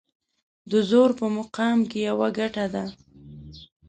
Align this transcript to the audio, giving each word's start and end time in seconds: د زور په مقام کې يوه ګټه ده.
د 0.71 0.73
زور 0.89 1.09
په 1.19 1.25
مقام 1.37 1.79
کې 1.89 1.99
يوه 2.09 2.27
ګټه 2.37 2.65
ده. 2.73 2.83